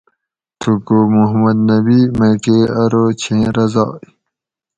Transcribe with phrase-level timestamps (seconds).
[0.59, 3.91] تھوکو محمد نبی میکہ ارو چھیں رضاۓ